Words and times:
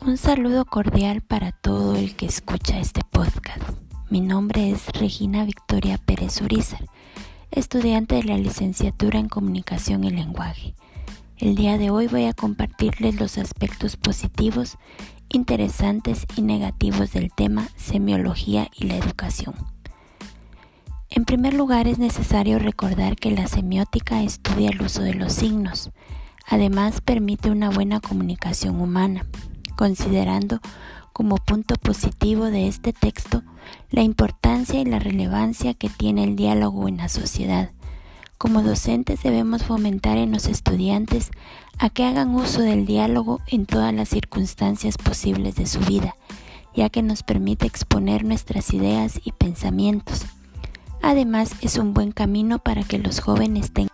Un 0.00 0.16
saludo 0.16 0.64
cordial 0.64 1.22
para 1.22 1.50
todo 1.50 1.96
el 1.96 2.14
que 2.14 2.26
escucha 2.26 2.78
este 2.78 3.00
podcast. 3.10 3.60
Mi 4.08 4.20
nombre 4.20 4.70
es 4.70 4.86
Regina 4.92 5.44
Victoria 5.44 5.98
Pérez 5.98 6.40
Urizar, 6.40 6.86
estudiante 7.50 8.14
de 8.14 8.22
la 8.22 8.38
licenciatura 8.38 9.18
en 9.18 9.28
Comunicación 9.28 10.04
y 10.04 10.10
Lenguaje. 10.10 10.76
El 11.36 11.56
día 11.56 11.78
de 11.78 11.90
hoy 11.90 12.06
voy 12.06 12.26
a 12.26 12.32
compartirles 12.32 13.18
los 13.18 13.38
aspectos 13.38 13.96
positivos, 13.96 14.78
interesantes 15.30 16.26
y 16.36 16.42
negativos 16.42 17.12
del 17.12 17.32
tema 17.32 17.68
semiología 17.74 18.68
y 18.78 18.86
la 18.86 18.96
educación. 18.96 19.56
En 21.10 21.24
primer 21.24 21.54
lugar 21.54 21.88
es 21.88 21.98
necesario 21.98 22.60
recordar 22.60 23.16
que 23.16 23.32
la 23.32 23.48
semiótica 23.48 24.22
estudia 24.22 24.70
el 24.70 24.80
uso 24.80 25.02
de 25.02 25.14
los 25.14 25.32
signos. 25.32 25.90
Además 26.46 27.00
permite 27.00 27.50
una 27.50 27.68
buena 27.70 27.98
comunicación 28.00 28.80
humana 28.80 29.26
considerando 29.78 30.60
como 31.12 31.36
punto 31.36 31.76
positivo 31.76 32.46
de 32.46 32.66
este 32.66 32.92
texto 32.92 33.44
la 33.92 34.02
importancia 34.02 34.80
y 34.80 34.84
la 34.84 34.98
relevancia 34.98 35.72
que 35.72 35.88
tiene 35.88 36.24
el 36.24 36.34
diálogo 36.34 36.88
en 36.88 36.96
la 36.96 37.08
sociedad. 37.08 37.70
Como 38.38 38.62
docentes 38.62 39.22
debemos 39.22 39.62
fomentar 39.62 40.18
en 40.18 40.32
los 40.32 40.46
estudiantes 40.46 41.30
a 41.78 41.90
que 41.90 42.04
hagan 42.04 42.34
uso 42.34 42.60
del 42.60 42.86
diálogo 42.86 43.40
en 43.46 43.66
todas 43.66 43.94
las 43.94 44.08
circunstancias 44.08 44.98
posibles 44.98 45.54
de 45.54 45.66
su 45.66 45.78
vida, 45.78 46.16
ya 46.74 46.88
que 46.88 47.02
nos 47.02 47.22
permite 47.22 47.68
exponer 47.68 48.24
nuestras 48.24 48.74
ideas 48.74 49.20
y 49.24 49.30
pensamientos. 49.30 50.26
Además, 51.02 51.52
es 51.60 51.78
un 51.78 51.94
buen 51.94 52.10
camino 52.10 52.58
para 52.58 52.82
que 52.82 52.98
los 52.98 53.20
jóvenes 53.20 53.72
tengan 53.72 53.87